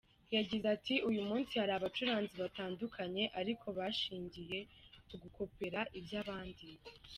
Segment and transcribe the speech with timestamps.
[0.35, 4.59] Yagize ati “Uyu munsi hari abacuranzi batandukanye ariko bashingiye
[5.07, 6.67] ku gukopera iby’abandi.